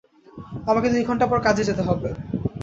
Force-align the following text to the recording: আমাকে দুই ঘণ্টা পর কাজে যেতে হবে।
আমাকে 0.67 0.87
দুই 0.89 1.03
ঘণ্টা 1.03 1.25
পর 1.27 1.39
কাজে 1.41 1.63
যেতে 1.69 1.83
হবে। 1.87 2.09